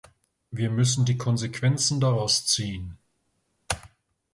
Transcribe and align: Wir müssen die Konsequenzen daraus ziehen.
Wir 0.49 0.71
müssen 0.71 1.05
die 1.05 1.19
Konsequenzen 1.19 1.99
daraus 1.99 2.47
ziehen. 2.47 2.97